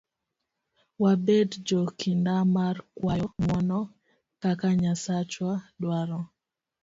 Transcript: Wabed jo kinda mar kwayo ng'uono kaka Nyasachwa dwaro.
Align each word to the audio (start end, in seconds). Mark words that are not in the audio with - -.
Wabed 1.01 1.49
jo 1.67 1.81
kinda 1.99 2.35
mar 2.55 2.75
kwayo 2.97 3.27
ng'uono 3.41 3.79
kaka 4.41 4.67
Nyasachwa 4.81 5.51
dwaro. 5.81 6.19